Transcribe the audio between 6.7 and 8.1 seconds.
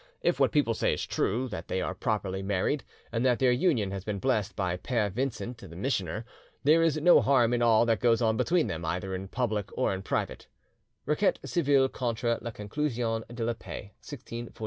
is no harm in all that